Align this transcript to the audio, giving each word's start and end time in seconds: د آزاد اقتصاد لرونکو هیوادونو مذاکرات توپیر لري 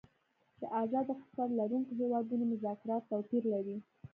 د 0.61 0.63
آزاد 0.81 1.05
اقتصاد 1.13 1.49
لرونکو 1.59 1.91
هیوادونو 2.01 2.43
مذاکرات 2.53 3.03
توپیر 3.11 3.43
لري 3.53 3.77